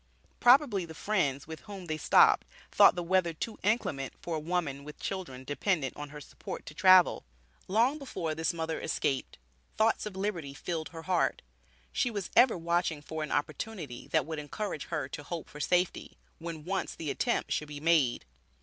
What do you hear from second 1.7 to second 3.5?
they stopped thought the weather